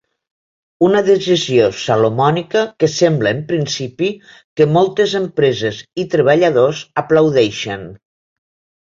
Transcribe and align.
Una 0.85 1.01
decisió 1.07 1.65
salomònica 1.79 2.63
que 2.83 2.87
sembla, 2.93 3.33
en 3.39 3.43
principi, 3.51 4.09
que 4.61 4.67
moltes 4.77 5.13
empreses 5.19 5.81
i 6.05 6.07
treballadors 6.15 6.81
aplaudeixen. 7.03 7.85